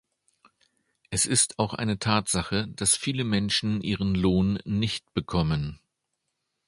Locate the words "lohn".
4.15-4.57